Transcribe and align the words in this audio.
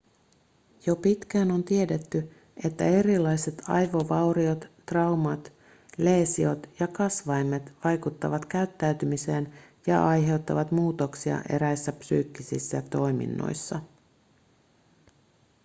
jo 0.85 0.95
pitkään 0.95 1.51
on 1.51 1.63
tiedetty 1.63 2.31
että 2.65 2.83
erilaiset 2.85 3.61
aivovauriot 3.67 4.67
traumat 4.85 5.53
leesiot 5.97 6.69
ja 6.79 6.87
kasvaimet 6.87 7.73
vaikuttavat 7.83 8.45
käyttäytymiseen 8.45 9.53
ja 9.87 10.07
aiheuttavat 10.07 10.71
muutoksia 10.71 11.41
eräissä 11.49 11.91
psyykkisissä 11.91 12.81
toiminnoissa 12.81 13.81